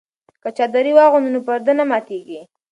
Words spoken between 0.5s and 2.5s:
چادري واغوندو نو پرده نه ماتیږي.